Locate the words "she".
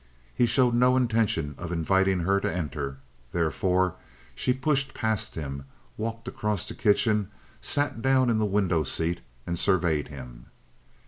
4.33-4.51